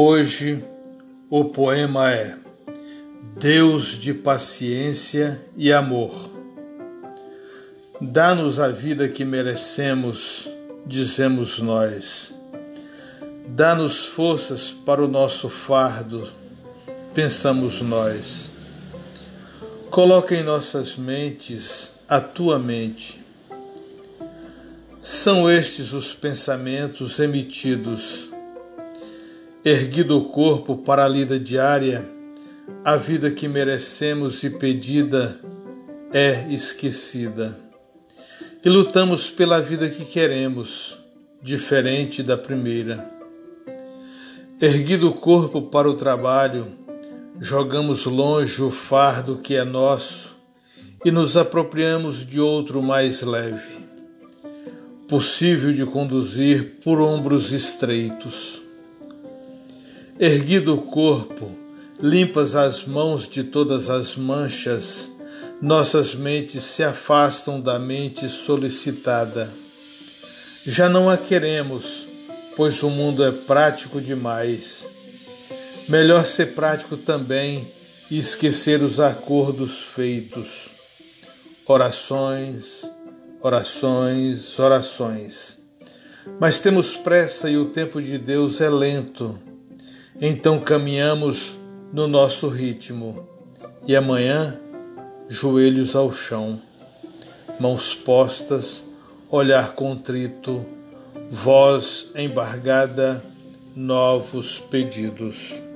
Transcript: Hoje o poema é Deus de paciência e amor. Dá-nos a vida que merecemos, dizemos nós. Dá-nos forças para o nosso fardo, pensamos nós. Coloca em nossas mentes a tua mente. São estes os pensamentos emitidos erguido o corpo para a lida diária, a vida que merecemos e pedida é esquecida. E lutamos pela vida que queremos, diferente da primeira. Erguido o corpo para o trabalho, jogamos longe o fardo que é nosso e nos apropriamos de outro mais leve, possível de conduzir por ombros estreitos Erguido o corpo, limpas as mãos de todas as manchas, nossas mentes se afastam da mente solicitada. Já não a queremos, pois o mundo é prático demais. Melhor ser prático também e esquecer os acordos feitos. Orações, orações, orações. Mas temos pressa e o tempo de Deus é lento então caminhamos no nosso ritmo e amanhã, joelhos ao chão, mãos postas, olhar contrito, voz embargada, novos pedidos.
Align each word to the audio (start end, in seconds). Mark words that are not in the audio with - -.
Hoje 0.00 0.62
o 1.28 1.46
poema 1.46 2.08
é 2.12 2.38
Deus 3.36 3.98
de 3.98 4.14
paciência 4.14 5.44
e 5.56 5.72
amor. 5.72 6.30
Dá-nos 8.00 8.60
a 8.60 8.68
vida 8.68 9.08
que 9.08 9.24
merecemos, 9.24 10.48
dizemos 10.86 11.58
nós. 11.58 12.32
Dá-nos 13.48 14.04
forças 14.04 14.70
para 14.70 15.04
o 15.04 15.08
nosso 15.08 15.48
fardo, 15.48 16.32
pensamos 17.12 17.80
nós. 17.80 18.52
Coloca 19.90 20.32
em 20.32 20.44
nossas 20.44 20.94
mentes 20.94 21.94
a 22.08 22.20
tua 22.20 22.56
mente. 22.56 23.20
São 25.02 25.50
estes 25.50 25.92
os 25.92 26.14
pensamentos 26.14 27.18
emitidos 27.18 28.30
erguido 29.64 30.16
o 30.16 30.24
corpo 30.26 30.76
para 30.76 31.04
a 31.04 31.08
lida 31.08 31.38
diária, 31.38 32.08
a 32.84 32.96
vida 32.96 33.30
que 33.30 33.48
merecemos 33.48 34.44
e 34.44 34.50
pedida 34.50 35.40
é 36.12 36.46
esquecida. 36.52 37.58
E 38.64 38.68
lutamos 38.68 39.30
pela 39.30 39.60
vida 39.60 39.88
que 39.88 40.04
queremos, 40.04 40.98
diferente 41.42 42.22
da 42.22 42.36
primeira. 42.36 43.10
Erguido 44.60 45.08
o 45.10 45.14
corpo 45.14 45.62
para 45.62 45.88
o 45.88 45.94
trabalho, 45.94 46.66
jogamos 47.40 48.04
longe 48.04 48.62
o 48.62 48.70
fardo 48.70 49.38
que 49.38 49.56
é 49.56 49.64
nosso 49.64 50.36
e 51.04 51.10
nos 51.10 51.36
apropriamos 51.36 52.24
de 52.24 52.40
outro 52.40 52.82
mais 52.82 53.22
leve, 53.22 53.76
possível 55.08 55.72
de 55.72 55.84
conduzir 55.84 56.78
por 56.82 57.00
ombros 57.00 57.52
estreitos 57.52 58.67
Erguido 60.20 60.74
o 60.74 60.82
corpo, 60.82 61.48
limpas 62.02 62.56
as 62.56 62.84
mãos 62.84 63.28
de 63.28 63.44
todas 63.44 63.88
as 63.88 64.16
manchas, 64.16 65.08
nossas 65.62 66.12
mentes 66.12 66.64
se 66.64 66.82
afastam 66.82 67.60
da 67.60 67.78
mente 67.78 68.28
solicitada. 68.28 69.48
Já 70.66 70.88
não 70.88 71.08
a 71.08 71.16
queremos, 71.16 72.08
pois 72.56 72.82
o 72.82 72.90
mundo 72.90 73.22
é 73.22 73.30
prático 73.30 74.00
demais. 74.00 74.88
Melhor 75.88 76.26
ser 76.26 76.46
prático 76.46 76.96
também 76.96 77.68
e 78.10 78.18
esquecer 78.18 78.82
os 78.82 78.98
acordos 78.98 79.80
feitos. 79.80 80.68
Orações, 81.64 82.90
orações, 83.40 84.58
orações. 84.58 85.58
Mas 86.40 86.58
temos 86.58 86.96
pressa 86.96 87.48
e 87.48 87.56
o 87.56 87.66
tempo 87.66 88.02
de 88.02 88.18
Deus 88.18 88.60
é 88.60 88.68
lento 88.68 89.46
então 90.20 90.58
caminhamos 90.58 91.58
no 91.92 92.08
nosso 92.08 92.48
ritmo 92.48 93.28
e 93.86 93.94
amanhã, 93.94 94.58
joelhos 95.28 95.94
ao 95.94 96.12
chão, 96.12 96.60
mãos 97.60 97.94
postas, 97.94 98.84
olhar 99.30 99.74
contrito, 99.74 100.66
voz 101.30 102.08
embargada, 102.16 103.22
novos 103.76 104.58
pedidos. 104.58 105.67